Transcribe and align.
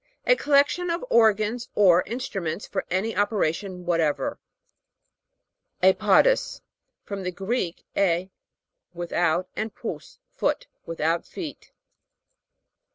A 0.25 0.35
collection 0.35 0.89
of 0.89 1.05
organs 1.11 1.69
or 1.75 2.01
instruments 2.07 2.65
for 2.65 2.83
any 2.89 3.15
operation 3.15 3.85
whatever. 3.85 4.39
A'PODOUS. 5.83 6.61
From 7.03 7.21
the 7.21 7.29
Greek, 7.31 7.85
a> 7.95 8.31
with 8.95 9.11
out, 9.13 9.47
and 9.55 9.75
pous, 9.75 10.17
foot. 10.33 10.65
Without 10.87 11.27
feet. 11.27 11.71